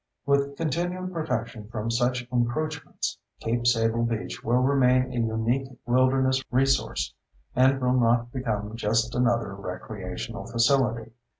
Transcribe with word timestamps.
With 0.25 0.57
continued 0.57 1.13
protection 1.13 1.67
from 1.69 1.91
such 1.91 2.27
encroachments, 2.31 3.19
Cape 3.39 3.67
Sable 3.67 4.01
Beach 4.01 4.43
will 4.43 4.61
remain 4.63 5.11
a 5.11 5.27
unique 5.27 5.67
wilderness 5.85 6.41
resource 6.49 7.13
and 7.55 7.79
will 7.79 7.99
not 7.99 8.31
become 8.33 8.75
just 8.75 9.13
another 9.13 9.53
recreational 9.53 10.47
facility. 10.47 11.11